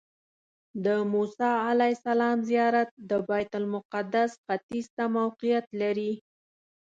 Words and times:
د 0.85 0.87
موسی 1.13 1.51
علیه 1.69 1.93
السلام 1.97 2.37
زیارت 2.49 2.89
د 3.09 3.11
بیت 3.29 3.51
المقدس 3.61 4.31
ختیځ 4.45 4.85
ته 4.95 5.03
موقعیت 5.17 5.65
لري. 5.81 6.13